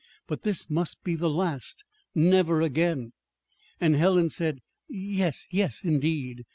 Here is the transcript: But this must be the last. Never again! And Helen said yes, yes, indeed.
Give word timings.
But 0.25 0.41
this 0.41 0.67
must 0.67 1.03
be 1.03 1.13
the 1.15 1.29
last. 1.29 1.83
Never 2.15 2.59
again! 2.59 3.13
And 3.79 3.95
Helen 3.95 4.31
said 4.31 4.57
yes, 4.89 5.45
yes, 5.51 5.83
indeed. 5.83 6.43